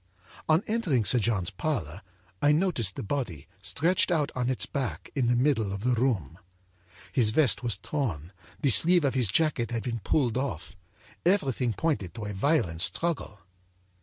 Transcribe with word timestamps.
âOn 0.49 0.63
entering 0.65 1.05
Sir 1.05 1.19
John's 1.19 1.51
parlor, 1.51 2.01
I 2.41 2.51
noticed 2.53 2.95
the 2.95 3.03
body, 3.03 3.47
stretched 3.61 4.09
out 4.09 4.31
on 4.33 4.49
its 4.49 4.65
back, 4.65 5.11
in 5.13 5.27
the 5.27 5.35
middle 5.35 5.71
of 5.71 5.83
the 5.83 5.93
room. 5.93 6.39
âHis 7.13 7.31
vest 7.31 7.61
was 7.61 7.77
torn, 7.77 8.33
the 8.59 8.71
sleeve 8.71 9.03
of 9.05 9.13
his 9.13 9.27
jacket 9.27 9.69
had 9.69 9.83
been 9.83 9.99
pulled 9.99 10.37
off, 10.39 10.75
everything 11.23 11.73
pointed 11.73 12.15
to, 12.15 12.25
a 12.25 12.33
violent 12.33 12.81
struggle. 12.81 13.41